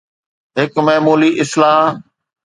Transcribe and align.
هڪ 0.57 0.73
معمولي 0.87 1.29
اصلاح 1.43 1.79